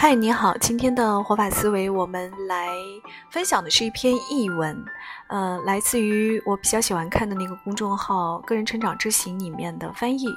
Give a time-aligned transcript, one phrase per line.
[0.00, 2.68] 嗨，你好，今天的活法思维，我们来
[3.30, 4.84] 分享的是一篇译文，
[5.26, 10.28] 呃，来自于我比较喜欢看的那个公众号“个人成长之行”里面的翻译，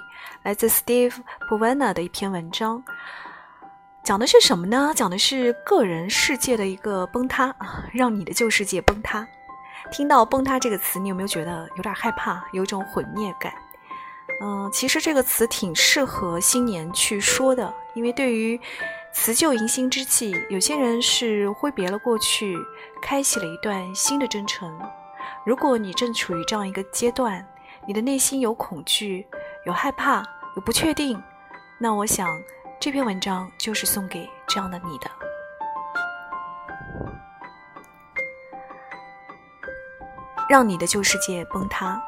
[0.41, 1.15] 来自 Steve
[1.47, 2.83] p o v a n a 的一篇文章，
[4.03, 4.91] 讲的是什么呢？
[4.95, 7.55] 讲的是个人世界的一个崩塌，
[7.93, 9.27] 让你的旧世界崩塌。
[9.91, 13.53] 听到“崩塌”这个词，你有没有觉得有点害怕，有一种毁灭感？
[14.41, 18.59] 嗯，其实这个词挺适合新年去说的，因为对于
[19.13, 22.57] 辞旧迎新之际，有些人是挥别了过去，
[23.01, 24.79] 开启了一段新的征程。
[25.45, 27.45] 如果你正处于这样一个阶段，
[27.85, 29.25] 你的内心有恐惧、
[29.65, 30.23] 有害怕、
[30.55, 31.21] 有不确定，
[31.77, 32.27] 那我想
[32.79, 35.11] 这篇文章就是送给这样的你的。
[40.49, 42.01] 让你的旧世界崩塌。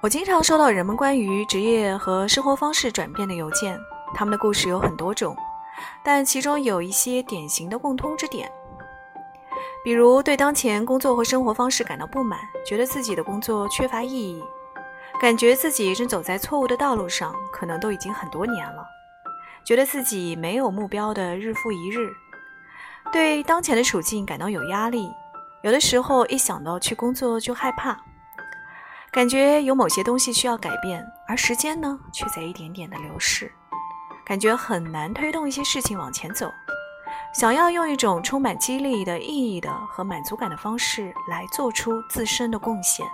[0.00, 3.78] 我经常收到人们关于职业和生活方式转变的邮件。
[4.14, 5.36] 他们的故事有很多种，
[6.04, 8.50] 但其中有一些典型的共通之点，
[9.84, 14.42] 比如对当前工作和生活方式感到不满，觉得自己的工作缺乏意义，
[15.20, 18.86] 感觉自己正走在错误的道路上，可能都已经很多年了，
[19.64, 22.12] 觉得自己没有目标的日复一日，
[23.12, 25.10] 对当前的处境感到有压力，
[25.62, 27.96] 有的时候一想到去工作就害怕，
[29.10, 33.50] 感觉有某些东西需要改变，而时间呢，却在一点点的流逝。
[34.32, 36.50] 感觉很难推动一些事情往前走，
[37.34, 43.06] 想要用一种充满激励的意义的和满足感的方式来做出自身的贡献，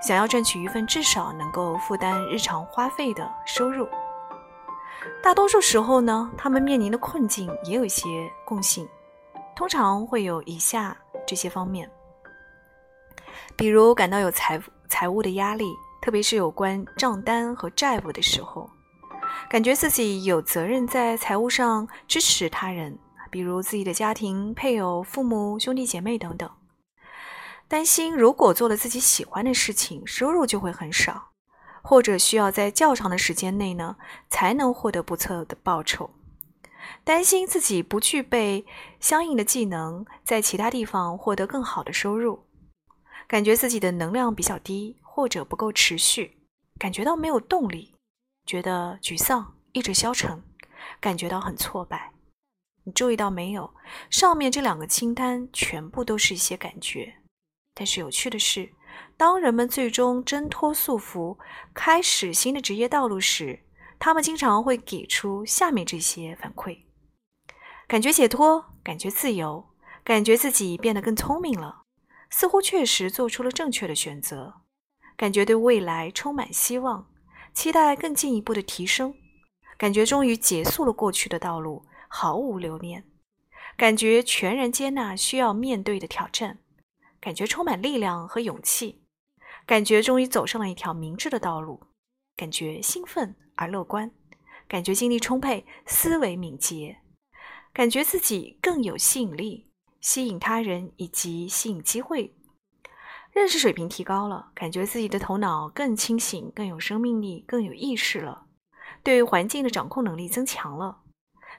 [0.00, 3.86] 想要赚取一份至少能够负担日常花费的收入。
[5.22, 8.08] 大多数时候呢，他们面临的困境也有一些
[8.42, 8.88] 共性，
[9.54, 11.86] 通常会有以下这些方面，
[13.54, 15.66] 比如感到有财财务的压力，
[16.00, 18.66] 特别是有关账单和债务的时候。
[19.48, 22.98] 感觉自己有责任在财务上支持他人，
[23.30, 26.50] 比如自己的家庭、配偶、父母、兄弟姐妹等等。
[27.68, 31.30] 担心如果做了自己喜欢的事情，收入就会很少，
[31.82, 33.96] 或者需要在较长的时间内呢
[34.28, 36.10] 才能获得不错的报酬。
[37.04, 38.64] 担心自己不具备
[39.00, 42.44] 相应的技能，在其他地方获得更好的收入。
[43.26, 46.36] 感觉自己的能量比较低，或者不够持续，
[46.78, 47.95] 感觉到没有动力。
[48.46, 50.42] 觉得沮丧，意志消沉，
[51.00, 52.12] 感觉到很挫败。
[52.84, 53.74] 你注意到没有？
[54.08, 57.16] 上面这两个清单全部都是一些感觉。
[57.74, 58.72] 但是有趣的是，
[59.16, 61.36] 当人们最终挣脱束缚，
[61.74, 63.64] 开始新的职业道路时，
[63.98, 66.78] 他们经常会给出下面这些反馈：
[67.88, 69.66] 感觉解脱，感觉自由，
[70.04, 71.82] 感觉自己变得更聪明了，
[72.30, 74.62] 似乎确实做出了正确的选择，
[75.16, 77.08] 感觉对未来充满希望。
[77.56, 79.14] 期待更进一步的提升，
[79.78, 83.02] 感觉终于结束了过去的道路，毫无留恋，
[83.78, 86.58] 感觉全然接纳需要面对的挑战，
[87.18, 89.00] 感觉充满力量和勇气，
[89.64, 91.80] 感觉终于走上了一条明智的道路，
[92.36, 94.10] 感觉兴奋而乐观，
[94.68, 96.98] 感觉精力充沛，思维敏捷，
[97.72, 99.70] 感觉自己更有吸引力，
[100.02, 102.35] 吸引他人以及吸引机会。
[103.36, 108.46] 认识水平提高了，感觉自己的头脑更清醒、更有生命力、更有意识了；
[109.02, 111.00] 对环境的掌控能力增强了，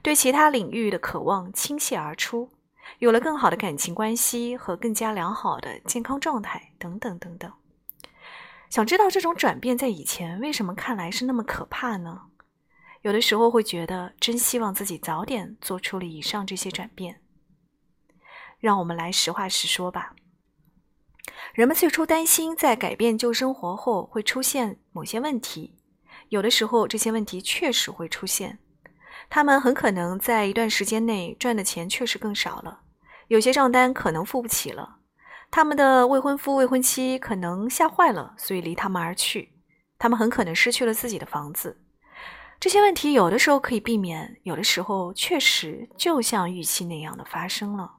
[0.02, 2.50] 对其他领域的渴望倾泻而出，
[2.98, 7.54] 有了更好的感情关系和更加良好的健康状态，等等等等。
[8.72, 12.24] 想知道这种转变在以前为什么看来是那么可怕呢？
[13.04, 17.22] 有的时候会觉得真希望自己早点做出了以上这些转变。
[18.60, 20.16] 让我们来实话实说吧。
[21.54, 25.76] 人们最初担心，在改变旧生活后会出现某些问题。
[26.30, 28.60] 有的时候，这些问题确实会出现。
[29.30, 32.82] 他们很可能在一段时间内赚的钱确实更少了，
[33.28, 34.98] 有些账单可能付不起了。
[35.50, 39.54] 他们的未婚夫、未婚妻可能吓坏了，所以离他们而去。
[39.98, 41.82] 他们很可能失去了自己的房子。
[42.60, 47.96] 这些问题有的时候可以避免，有的时候确实就像预期那样的发生了。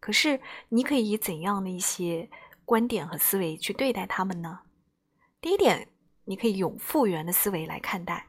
[0.00, 2.28] 可是，你可以以怎样的一些？
[2.64, 4.60] 观点和思维去对待他们呢？
[5.40, 5.88] 第一点，
[6.24, 8.26] 你可以用复原的思维来看待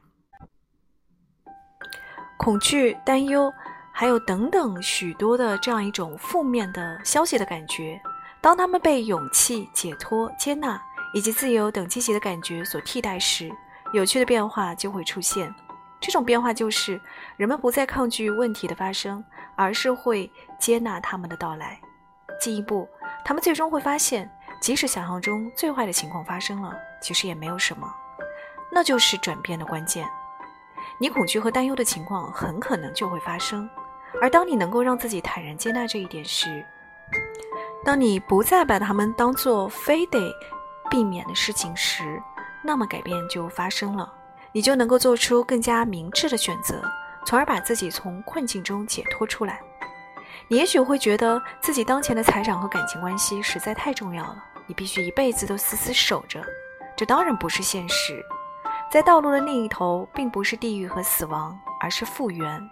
[2.36, 3.50] 恐惧、担忧，
[3.92, 8.00] 还有等等许多的这样一种负面的消息的感觉。
[8.42, 10.80] 当他们被勇气、解脱、接纳
[11.14, 13.50] 以及自由等积极的感觉所替代时，
[13.92, 15.52] 有趣的变化就会出现。
[15.98, 17.00] 这种变化就是
[17.38, 19.24] 人们不再抗拒问题的发生，
[19.56, 20.30] 而是会
[20.60, 21.80] 接纳他们的到来。
[22.38, 22.86] 进一步。
[23.26, 24.30] 他们最终会发现，
[24.60, 27.92] 即使想象中最坏的情况发生了，其实也没有什么。
[28.70, 30.08] 那就是转变的关键。
[31.00, 33.68] 你恐惧和担忧的情况很可能就会发生。
[34.22, 36.64] 而当你能够让自己坦然接纳这一点时，
[37.84, 40.32] 当你不再把他们当做非得
[40.88, 42.22] 避免的事情时，
[42.62, 44.14] 那么改变就发生了。
[44.52, 46.80] 你就能够做出更加明智的选择，
[47.26, 49.60] 从而把自己从困境中解脱出来。
[50.48, 56.40] 你也许会觉得自己当前的财产和感情关系实在太重要了，你必须一辈子都死死守着。
[56.96, 58.24] 这当然不是现实，
[58.90, 62.70] 在道路的另一头，并不是地狱和死亡，而是复原。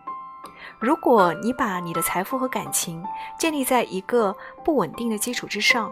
[0.78, 3.04] 如果你把你的财富和感情
[3.38, 4.34] 建立在一个
[4.64, 5.90] 不稳定的基础之上，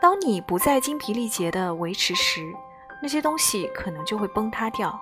[0.00, 2.54] 当你不再精疲力竭地维持时，
[3.00, 4.98] 那些东西可能就会崩塌掉。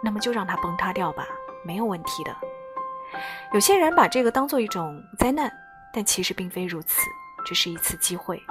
[0.00, 1.26] 那么就让它崩塌掉吧，
[1.64, 2.34] 没有问题的。
[3.52, 5.52] 有些人把这个当做一种灾难，
[5.92, 7.00] 但其实并非如此，
[7.44, 8.42] 这是一次机会。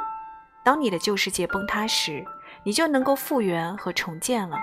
[0.63, 2.25] 当你的旧世界崩塌时，
[2.63, 4.57] 你就能够复原和重建了，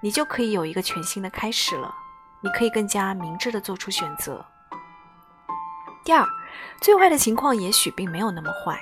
[0.00, 1.94] 你就可以有一个全新的开始了。
[2.40, 4.44] 你可以更加明智地做出选择。
[6.04, 6.26] 第二，
[6.80, 8.78] 最坏的情况也许并没有那么坏。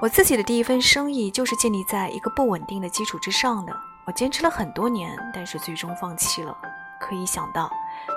[0.00, 3.76] 我自己的第一份生意就是建立在一个不稳定的基础之上的。
[4.06, 6.56] 我坚持了很多年，但是最终放弃了。
[7.00, 7.70] 可以想到，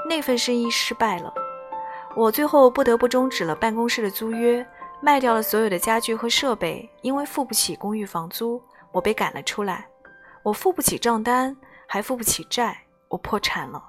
[0.09, 1.33] 那份生意失败了。
[2.15, 4.65] 我最后不得不终止了办公室的租约，
[5.01, 8.61] 卖掉了所有的家具和设备，因为付不起公寓房租，
[8.91, 9.87] 我被赶了出来。
[10.43, 11.55] 我付不起账单，
[11.87, 13.83] 还付不起债，我破产了。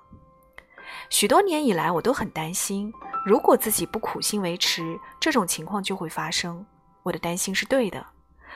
[1.09, 2.93] 许多年以来，我都很担心，
[3.25, 6.65] 如果自己不苦心维持，这种情况就会发生。
[7.03, 8.05] 我的担心是对的。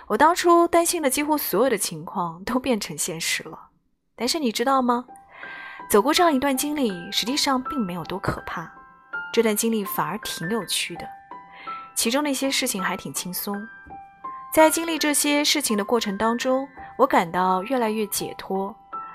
[0.06, 3.58] 我当初担心的几乎所有的情况都变成现实了，
[4.14, 5.06] 但是你知道吗？
[5.88, 8.68] 走过这样一段经历，实际上并没有多可怕，
[9.32, 11.08] 这段经历反而挺有趣的，
[11.94, 13.56] 其中那些事情还挺轻松。
[14.52, 16.68] 在经历这些事情的过程当中，
[16.98, 18.74] 我感到越来越解脱，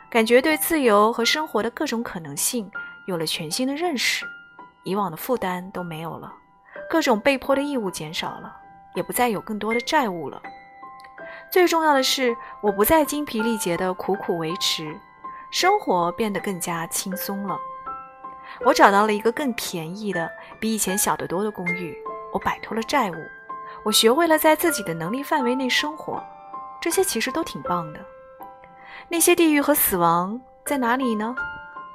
[0.09, 2.71] 感觉对自由和生活的各种可能性
[3.05, 4.25] 有了全新的认识，
[4.83, 6.31] 以往的负担都没有了，
[6.89, 8.55] 各种被迫的义务减少了，
[8.95, 10.41] 也不再有更多的债务了。
[11.51, 14.95] 最重要的是，我不再精疲力竭地苦苦维持，
[15.51, 17.59] 生活变得更加轻松了。
[18.65, 21.95] 我找到了一个更便宜的、比以前小得多的公寓。
[22.33, 23.15] 我摆脱了债务，
[23.83, 26.23] 我学会了在自己的能力范围内生活。
[26.79, 27.99] 这些其实都挺棒的。
[29.09, 31.35] 那些地狱和死亡在哪里呢？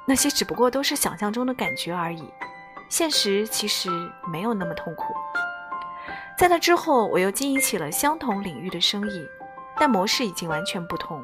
[0.05, 2.31] 那些只不过都是想象中的感觉而已。
[2.87, 3.89] 现实其实
[4.31, 5.13] 没有那么痛苦。
[6.37, 9.27] 在那之后，我又经营起了相同领域的生意。
[9.79, 11.21] 但模式已经完全不同，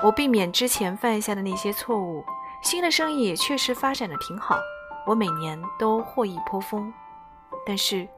[0.00, 2.24] 我避免之前犯下的那些错误，
[2.62, 4.56] 新的生意也确实发展的挺好，
[5.04, 6.92] 我每年都获益颇丰。
[7.66, 8.08] 但是，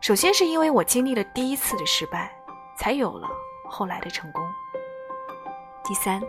[0.00, 2.30] 首先是因为我经历了第一次的失败，
[2.76, 3.28] 才有了
[3.68, 4.42] 后来的成功。
[5.82, 6.22] 第三，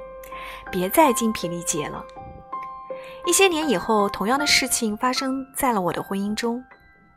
[0.71, 2.03] 别再精疲力竭了。
[3.27, 6.63] 一些年以后，同样的事情发生在了我的婚姻中，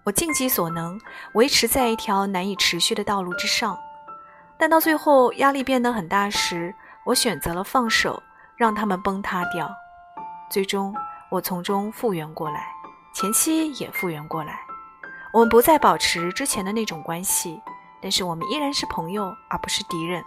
[0.05, 1.01] 我尽己所能
[1.33, 3.79] 维持在一条难以持续的道路之上。
[4.59, 8.23] 但到最后压力变得很大时，我选择了放手，
[8.57, 9.69] 让他们崩塌掉。
[10.49, 10.95] 最终，
[11.31, 12.69] 我从中复原过来，
[13.13, 14.61] 前妻也复原过来。
[15.33, 17.61] 我们不再保持之前的那种关系，
[18.01, 20.23] 但是我们依然是朋友，而不是敌人。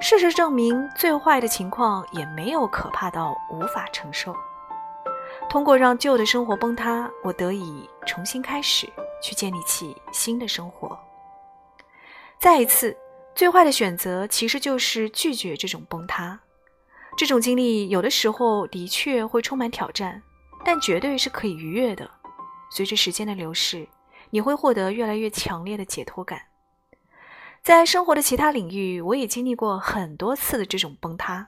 [0.00, 4.34] 事实证明，最坏的情况也没有可怕到无法承受。
[5.48, 8.90] 通过让旧的生活崩塌，我得以重新开始，
[9.22, 10.98] 去建立起新的生活。
[12.40, 12.96] 再一次。
[13.34, 16.38] 最坏的选择其实就是拒绝这种崩塌。
[17.16, 20.22] 这种经历有的时候的确会充满挑战，
[20.64, 22.08] 但绝对是可以逾越的。
[22.70, 23.86] 随着时间的流逝，
[24.30, 26.40] 你会获得越来越强烈的解脱感。
[27.62, 31.46] 在生活的其他领域，我也经历过很多次的这种崩塌，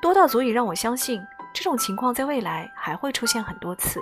[0.00, 1.20] 多到足以让我相信
[1.54, 4.00] 这种情况在未来还会出现很多次。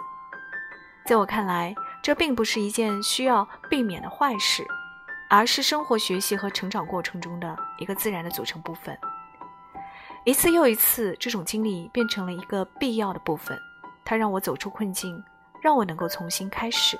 [1.05, 4.67] 在我看来，这并不是一件需要避免的坏事。
[5.29, 8.97] 而是生活、学习和成长过程中的一个自然的组成部分。
[10.25, 13.59] 一次又一次，这种经历变成了一个必要的部分。
[14.05, 15.23] 它让我走出困境，
[15.61, 16.99] 让我能够重新开始。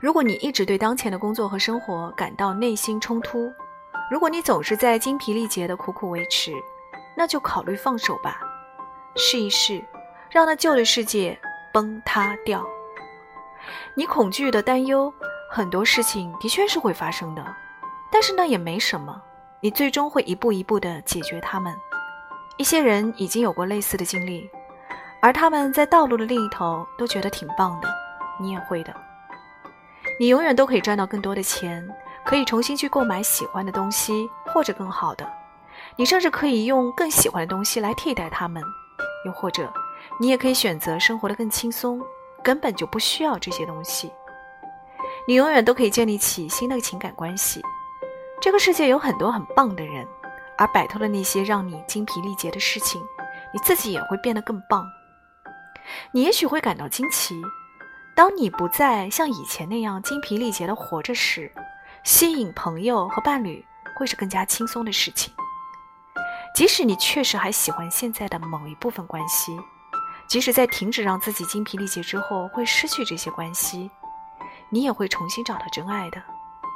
[0.00, 3.52] 如果你一直对当前的工作和生活感到内心冲突，
[4.10, 6.52] 如果你总是在精疲力竭的苦苦维持，
[7.16, 8.40] 那就考虑放手吧，
[9.14, 9.82] 试一试，
[10.30, 11.38] 让那旧的世界
[11.72, 12.66] 崩塌掉。
[13.94, 15.12] 你恐惧的担忧。
[15.56, 17.42] 很多事情的确是会发生的，
[18.12, 19.18] 但是那也没什么，
[19.62, 21.74] 你最终会一步一步的解决它们。
[22.58, 24.50] 一些人已经有过类似的经历，
[25.22, 27.88] 而他们在道路的另一头都觉得挺棒的，
[28.38, 28.94] 你也会的。
[30.20, 31.82] 你永远都可以赚到更多的钱，
[32.22, 35.26] 可以重新去购买喜欢的东西或者更好的，
[35.96, 38.62] 你甚至可以用更喜欢的东西来替代他们，
[39.24, 39.72] 又或者
[40.20, 42.02] 你也可以选择生活的更轻松，
[42.42, 44.12] 根本就不需要这些东西。
[45.28, 47.60] 你永远都可以建立起新的情感关系。
[48.40, 50.06] 这个世界有很多很棒的人，
[50.56, 53.02] 而摆脱了那些让你精疲力竭的事情，
[53.52, 54.86] 你自己也会变得更棒。
[56.12, 57.34] 你也许会感到惊奇，
[58.14, 61.50] 当你不再像以前那样精疲力竭的活着时，
[62.04, 63.64] 吸引朋友和伴侣
[63.96, 65.34] 会是更加轻松的事情。
[66.54, 69.58] 即使你确实还喜欢现在的某一部分关系，
[70.28, 73.90] 即使在停止让自己精疲力竭之后会失去这些关系，
[74.68, 76.22] 你也会重新找到真爱的。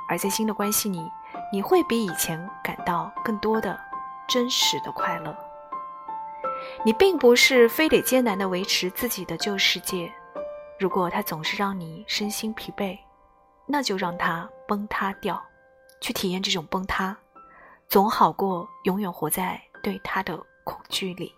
[0.09, 1.01] 而在新的关系里，
[1.53, 3.79] 你会比以前感到更多的
[4.29, 5.37] 真实的快乐。
[6.85, 10.13] 你并不是非得艰难地维持自己的旧世界，
[10.79, 12.99] 如果它总是让你身心疲惫，
[13.67, 15.41] 那就让它崩塌掉，
[16.01, 17.17] 去体验这种崩塌，
[17.89, 21.33] 总好过永远活在对它的恐惧里。